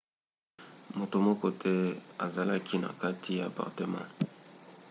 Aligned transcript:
moto 0.97 1.17
moko 1.27 1.47
te 1.61 1.73
azalaki 2.25 2.75
na 2.83 2.89
kati 3.01 3.31
ya 3.37 3.43
apartema 3.51 4.01